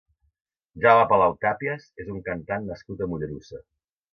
Jaume 0.85 1.03
Palau 1.11 1.35
Tapies 1.45 1.85
és 2.05 2.11
un 2.17 2.25
cantant 2.31 2.69
nascut 2.71 3.05
a 3.07 3.13
Mollerussa. 3.13 3.63